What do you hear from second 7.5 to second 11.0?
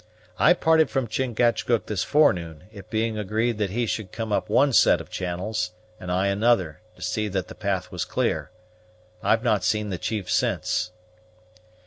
path was clear. I've not seen the chief since."